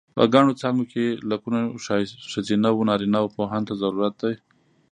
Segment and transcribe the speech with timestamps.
[0.15, 1.59] په ګڼو څانګو کې لکونو
[2.31, 4.33] ښځینه و نارینه پوهانو ته ضرورت دی.